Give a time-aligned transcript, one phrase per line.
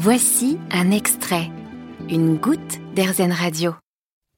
[0.00, 1.50] Voici un extrait,
[2.08, 3.74] une goutte d'Airzen Radio.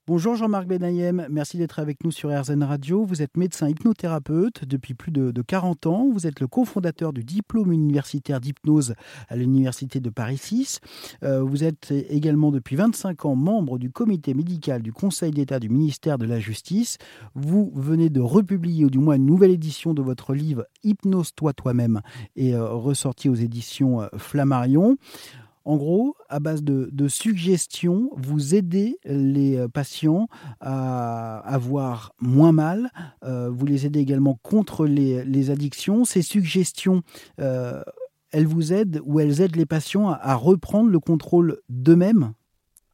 [0.06, 3.04] Bonjour Jean-Marc Benayem, merci d'être avec nous sur RZN Radio.
[3.04, 6.08] Vous êtes médecin hypnothérapeute depuis plus de, 40 ans.
[6.12, 8.95] Vous êtes le cofondateur du diplôme universitaire d'hypnose
[9.29, 10.80] à l'Université de Paris 6.
[11.23, 15.68] Euh, vous êtes également depuis 25 ans membre du comité médical du Conseil d'État du
[15.68, 16.96] ministère de la Justice.
[17.34, 22.00] Vous venez de republier, ou du moins une nouvelle édition de votre livre Hypnose-toi toi-même
[22.34, 24.96] et euh, ressorti aux éditions euh, Flammarion.
[25.64, 30.28] En gros, à base de, suggestions, vous aidez les euh, patients
[30.60, 32.91] à avoir moins mal.
[33.24, 36.05] Euh, vous les aidez également contre les, addictions.
[36.05, 37.02] Ces suggestions,
[37.41, 37.83] euh,
[38.33, 42.33] elles vous aident ou elles aident les patients à, reprendre le contrôle d'eux-mêmes?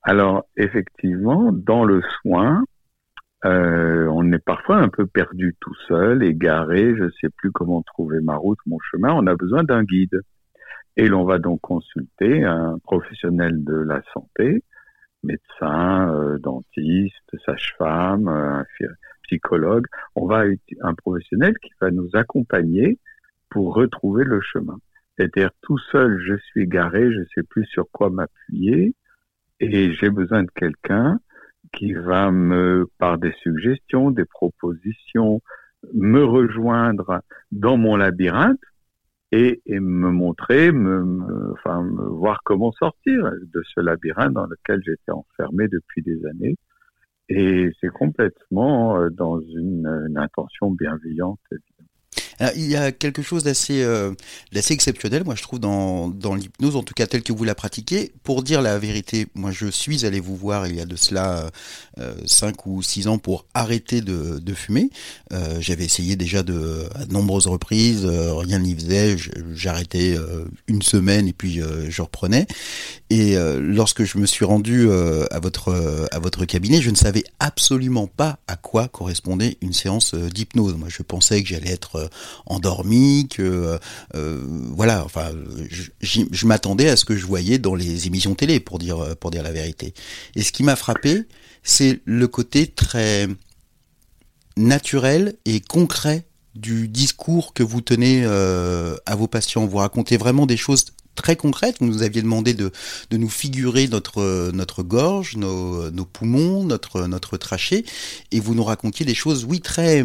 [0.02, 2.64] Alors, effectivement, dans le soin,
[3.44, 8.20] on est parfois un peu perdu tout seul, égaré, je ne sais plus comment trouver
[8.20, 9.12] ma route, mon chemin.
[9.12, 10.20] On a besoin d'un guide.
[10.96, 14.64] Et l'on va donc consulter un professionnel de la santé,
[15.22, 18.62] médecin, euh, dentiste, sage-femme, euh,
[19.24, 19.86] psychologue.
[20.14, 20.44] On va
[20.80, 22.98] un professionnel qui va nous accompagner
[23.50, 24.78] pour retrouver le chemin.
[25.16, 28.94] C'est-à-dire tout seul, je suis garé, je sais plus sur quoi m'appuyer
[29.60, 31.18] et j'ai besoin de quelqu'un
[31.72, 35.40] qui va me, par des suggestions, des propositions,
[35.94, 37.22] me rejoindre
[37.52, 38.60] dans mon labyrinthe
[39.32, 45.12] et, me montrer, me, enfin, me voir comment sortir de ce labyrinthe dans lequel j'étais
[45.12, 46.56] enfermé depuis des années.
[47.28, 51.40] Et c'est complètement euh, dans une, une intention bienveillante,
[52.56, 54.12] il y a quelque chose d'assez euh,
[54.52, 58.12] exceptionnel, moi je trouve, dans, l'hypnose, en tout cas tel que vous la pratiquez.
[58.22, 61.50] Pour dire la vérité, moi je suis allé vous voir il y a de cela
[61.98, 64.90] euh, 5 ou 6 ans pour arrêter de, fumer.
[65.32, 69.16] Euh, J'avais essayé déjà de, à de nombreuses reprises, euh, rien n'y faisait,
[69.54, 72.46] j'arrêtais euh, une semaine et puis euh, je reprenais.
[73.08, 78.08] Et lorsque je me suis rendu à, votre, à votre cabinet, je ne savais absolument
[78.08, 80.74] pas à quoi correspondait une séance d'hypnose.
[80.74, 82.10] Moi je pensais que j'allais être
[82.46, 83.78] endormi, que euh,
[84.14, 85.30] euh, voilà, enfin,
[86.00, 89.42] je, m'attendais à ce que je voyais dans les émissions télé, pour dire pour dire
[89.42, 89.94] la vérité.
[90.34, 91.24] Et ce qui m'a frappé,
[91.62, 93.28] c'est le côté très
[94.56, 99.66] naturel et concret du discours que vous tenez euh, à vos patients.
[99.66, 101.76] Vous racontez vraiment des choses très concrètes.
[101.80, 102.72] Vous nous aviez demandé de,
[103.10, 107.84] de nous figurer notre, notre gorge, nos, nos poumons, notre, notre trachée,
[108.32, 110.04] et vous nous racontiez des choses, oui, très,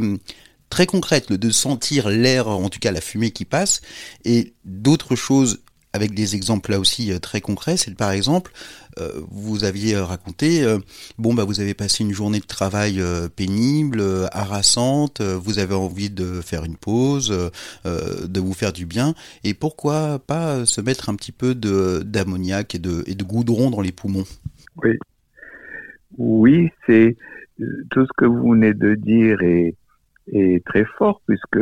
[0.72, 3.82] très concrète, de sentir l'air, en tout cas la fumée qui passe,
[4.26, 5.60] et d'autres choses
[5.94, 8.54] avec des exemples là aussi euh, très concrets, c'est par exemple,
[8.98, 10.66] euh, vous aviez euh, raconté,
[11.18, 13.04] bon bah vous avez passé une journée de travail
[13.36, 17.52] pénible, harassante, vous avez envie de faire une pause,
[17.86, 22.80] de vous faire du bien, et pourquoi pas se mettre un petit peu d'ammoniac et
[22.80, 24.26] de, et de goudron dans les poumons?
[24.82, 24.98] Oui,
[26.18, 27.18] oui, c'est
[27.92, 29.76] tout ce que vous venez de dire et
[30.32, 31.60] est très fort puisque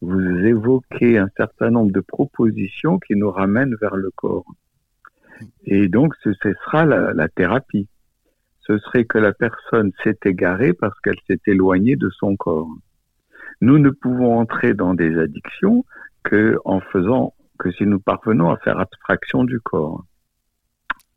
[0.00, 4.46] vous évoquez un certain nombre de propositions qui nous ramènent vers le corps.
[5.64, 7.88] Et donc, ce, sera la, la, thérapie.
[8.60, 12.68] Ce serait que la personne s'est égarée parce qu'elle s'est éloignée de son corps.
[13.60, 15.84] Nous ne pouvons entrer dans des addictions
[16.22, 20.04] que en faisant, que si nous parvenons à faire abstraction du corps.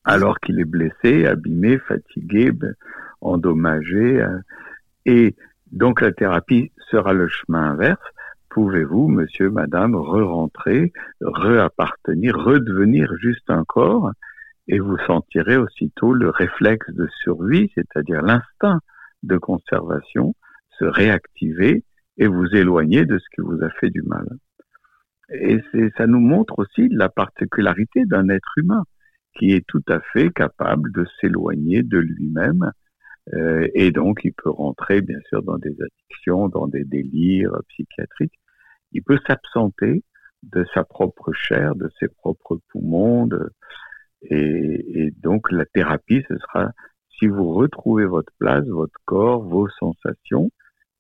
[0.04, 2.76] Alors qu'il est blessé, abîmé, fatigué, ben,
[3.22, 4.22] endommagé.
[4.22, 4.40] Euh,
[5.06, 5.36] et
[5.74, 8.00] donc la thérapie sera le chemin inverse.
[8.50, 14.12] Pouvez-vous, monsieur, madame, re-rentrer, re-appartenir, redevenir juste un corps
[14.68, 18.80] et vous sentirez aussitôt le réflexe de survie, c'est-à-dire l'instinct
[19.24, 20.36] de conservation,
[20.78, 21.84] se réactiver
[22.18, 24.28] et vous éloigner de ce qui vous a fait du mal.
[25.32, 25.60] Et
[25.98, 28.84] ça nous montre aussi la particularité d'un être humain
[29.36, 32.72] qui est tout à fait capable de s'éloigner de lui-même
[33.32, 38.40] euh, et donc, il peut rentrer, bien sûr, dans des addictions, dans des délires psychiatriques.
[38.92, 40.04] Il peut s'absenter
[40.44, 43.30] de sa propre chair, de ses propres poumons.
[44.24, 46.72] et, et, donc, la thérapie, ce sera,
[47.18, 50.52] si vous retrouvez votre place, votre corps, vos sensations,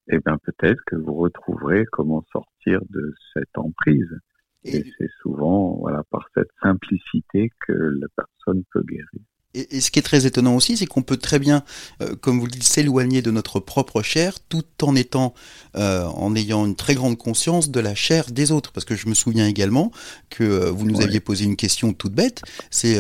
[0.10, 4.18] eh bien, peut-être que vous retrouverez comment sortir de cette emprise.
[4.66, 9.26] Et c'est souvent, voilà, par cette simplicité que la personne peut guérir.
[9.54, 11.64] Et, ce qui est très étonnant aussi, c'est qu'on peut très bien,
[12.02, 15.34] euh, comme vous le dites, s'éloigner de notre propre chair, tout en étant,
[15.76, 18.72] euh, en ayant une très grande conscience de la chair des autres.
[18.72, 19.92] Parce que je me souviens également
[20.30, 22.42] que euh, vous nous aviez posé une question toute bête.
[22.70, 22.94] C'est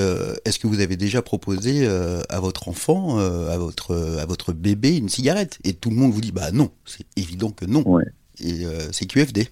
[0.46, 5.10] est-ce que vous avez déjà proposé à votre enfant, à votre à votre bébé une
[5.10, 5.60] cigarette?
[5.64, 8.00] Et tout le monde vous dit bah non, c'est évident que non.
[8.40, 9.48] Et c'est QFD.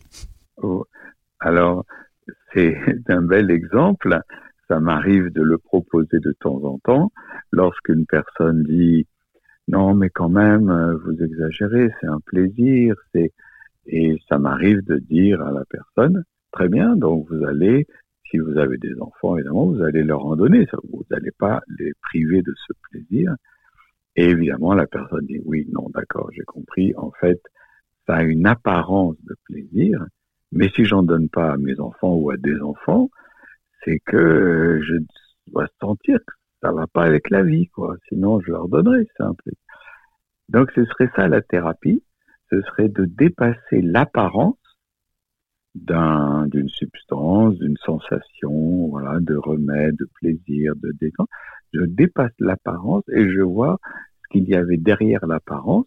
[0.62, 0.86] Oh.
[1.40, 1.86] Alors
[2.54, 2.76] c'est
[3.10, 4.22] un bel exemple
[4.72, 7.12] ça m'arrive de le proposer de temps en temps.
[7.52, 9.06] Lorsqu'une personne dit
[9.68, 13.34] non mais quand même euh, vous exagérez, c'est un plaisir, c'est
[13.88, 17.86] et ça m'arrive de dire à la personne très bien donc vous allez
[18.30, 21.92] si vous avez des enfants évidemment vous allez leur en donner, vous n'allez pas les
[22.02, 23.36] priver de ce plaisir.
[24.16, 26.94] Et évidemment la personne dit oui non d'accord j'ai compris.
[26.96, 27.42] En fait
[28.08, 30.06] ça a une apparence de plaisir.
[30.54, 33.10] Mais si j'en donne pas à mes enfants ou à des enfants
[33.84, 34.96] c'est que je
[35.48, 37.96] dois sentir que ça va pas avec la vie, quoi.
[38.08, 39.52] Sinon, je leur donnerais, peu.
[40.50, 42.04] Donc, ce serait ça la thérapie.
[42.52, 44.58] Ce serait de dépasser l'apparence
[45.74, 51.30] d'un, d'une substance, d'une sensation, voilà, de remède, de plaisir, de détente.
[51.74, 53.80] Je dépasse l'apparence et je vois
[54.24, 55.86] ce qu'il y avait derrière l'apparence.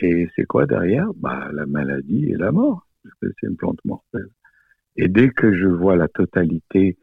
[0.00, 1.06] Et c'est quoi derrière?
[1.14, 2.86] Bah, la maladie et la mort.
[3.02, 4.28] Parce que c'est une plante mortelle.
[4.96, 6.98] Et dès que je vois la totalité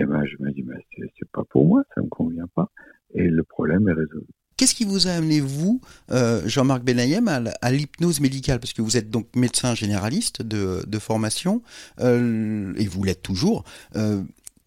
[0.00, 2.70] et eh ben, je me dis, ben, c'est pas pour moi, ça me convient pas.
[3.12, 4.24] Et le problème est résolu.
[4.56, 8.60] Qu'est-ce qui vous a amené, vous, euh, Jean-Marc Benayem, à, l'hypnose médicale?
[8.60, 11.62] Parce que vous êtes donc médecin généraliste de, de formation,
[12.00, 13.64] euh, et vous l'êtes toujours.
[13.96, 14.22] Euh,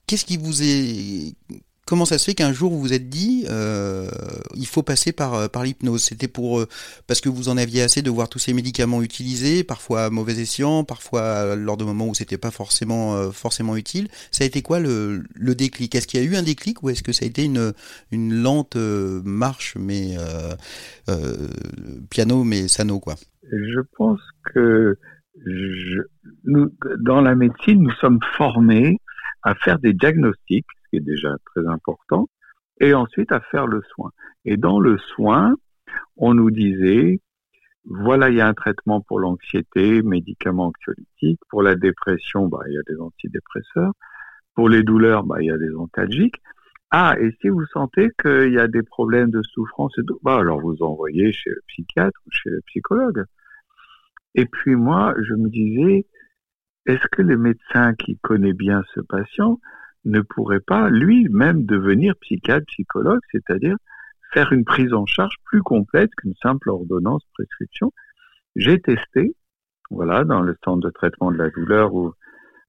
[0.05, 1.33] Qu'est-ce qui vous est
[1.85, 4.07] Comment ça se fait qu'un jour vous vous êtes dit euh,
[4.55, 6.01] il faut passer par, euh, l'hypnose?
[6.01, 6.67] C'était pour euh,
[7.07, 10.39] parce que vous en aviez assez de voir tous ces médicaments utilisés, parfois à mauvais
[10.39, 14.07] escient, parfois lors de moments où c'était pas forcément utile.
[14.31, 15.93] Ça a été quoi le, le déclic?
[15.93, 17.73] Est-ce qu'il y a eu un déclic ou est-ce que ça a été une,
[18.11, 20.15] lente marche mais
[22.09, 23.15] piano mais sano quoi?
[23.51, 24.21] Je pense
[24.53, 24.97] que
[26.45, 28.99] dans la médecine nous sommes formés
[29.43, 32.29] à faire des diagnostics qui est déjà très important,
[32.79, 34.11] et ensuite à faire le soin.
[34.45, 35.55] Et dans le soin,
[36.17, 37.19] on nous disait,
[37.85, 42.73] voilà, il y a un traitement pour l'anxiété, médicaments anxiolytiques, pour la dépression, bah, il
[42.73, 43.93] y a des antidépresseurs,
[44.55, 46.41] pour les douleurs, bah, il y a des antalgiques.
[46.91, 50.37] Ah, et si vous sentez qu'il y a des problèmes de souffrance et tout, bah,
[50.37, 53.23] alors vous envoyez chez le psychiatre ou chez le psychologue.
[54.35, 56.05] Et puis moi, je me disais,
[56.85, 59.59] est-ce que le médecin qui connaît bien ce patient
[60.05, 63.77] ne pourrait pas lui-même devenir psychiatre, psychologue, c'est-à-dire
[64.33, 67.91] faire une prise en charge plus complète qu'une simple ordonnance prescription.
[68.55, 69.35] J'ai testé,
[69.89, 72.13] voilà, dans le centre de traitement de la douleur où,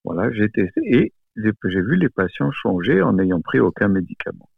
[0.04, 4.48] voilà, j'ai testé et j'ai vu les patients changer en n'ayant pris aucun médicament.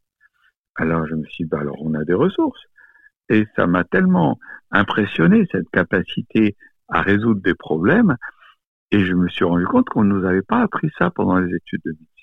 [0.75, 2.61] Alors je me suis dit, bah alors on a des ressources.
[3.29, 4.39] Et ça m'a tellement
[4.71, 6.57] impressionné, cette capacité
[6.89, 8.17] à résoudre des problèmes,
[8.93, 11.55] et je me suis rendu compte qu'on ne nous avait pas appris ça pendant les
[11.55, 12.16] études de médecine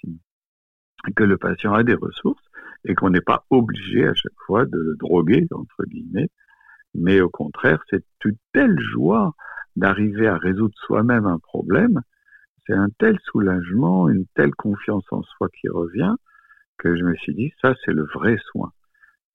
[1.11, 2.44] que le patient a des ressources
[2.85, 6.29] et qu'on n'est pas obligé à chaque fois de le droguer, entre guillemets,
[6.94, 9.33] mais au contraire, c'est une telle joie
[9.75, 12.01] d'arriver à résoudre soi-même un problème,
[12.65, 16.13] c'est un tel soulagement, une telle confiance en soi qui revient,
[16.77, 18.71] que je me suis dit, ça c'est le vrai soin.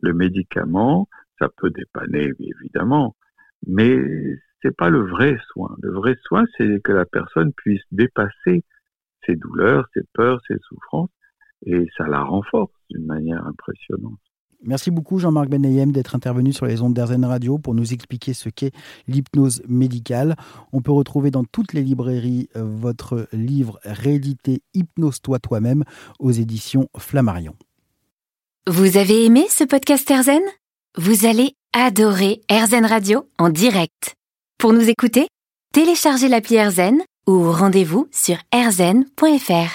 [0.00, 3.16] Le médicament, ça peut dépanner, évidemment,
[3.66, 3.98] mais
[4.62, 5.76] c'est pas le vrai soin.
[5.82, 8.64] Le vrai soin, c'est que la personne puisse dépasser
[9.26, 11.10] ses douleurs, ses peurs, ses souffrances
[11.66, 14.19] et ça la renforce d'une manière impressionnante.
[14.64, 18.49] Merci beaucoup Jean-Marc Benayem d'être intervenu sur les ondes d'Airzen Radio pour nous expliquer ce
[18.49, 18.72] qu'est
[19.06, 20.34] l'hypnose médicale.
[20.72, 25.84] On peut retrouver dans toutes les librairies euh, votre livre réédité Hypnose-toi toi-même
[26.19, 27.55] aux éditions Flammarion.
[28.69, 30.42] Vous avez aimé ce podcast Airzen?
[30.97, 34.16] Vous allez adorer Airzen Radio en direct.
[34.59, 35.28] Pour nous écouter,
[35.73, 39.71] téléchargez l'appli Airzen ou rendez-vous sur airzen.fr.